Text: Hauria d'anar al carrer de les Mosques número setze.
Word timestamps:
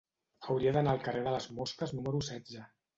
Hauria 0.47 0.73
d'anar 0.79 0.95
al 0.97 1.05
carrer 1.05 1.23
de 1.29 1.37
les 1.37 1.49
Mosques 1.61 1.97
número 2.01 2.27
setze. 2.35 2.69